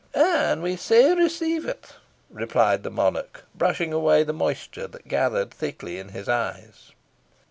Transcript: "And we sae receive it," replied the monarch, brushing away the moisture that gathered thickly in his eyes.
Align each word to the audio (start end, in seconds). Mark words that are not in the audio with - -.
"And 0.15 0.63
we 0.63 0.77
sae 0.77 1.13
receive 1.13 1.63
it," 1.67 1.93
replied 2.31 2.81
the 2.81 2.89
monarch, 2.89 3.43
brushing 3.53 3.93
away 3.93 4.23
the 4.23 4.33
moisture 4.33 4.87
that 4.87 5.07
gathered 5.07 5.51
thickly 5.51 5.99
in 5.99 6.09
his 6.09 6.27
eyes. 6.27 6.91